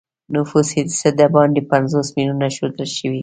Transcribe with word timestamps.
نفوس 0.35 0.67
یې 0.77 0.83
څه 0.99 1.09
د 1.19 1.21
باندې 1.35 1.61
پنځوس 1.71 2.07
میلیونه 2.15 2.47
ښودل 2.55 2.87
شوی. 2.97 3.19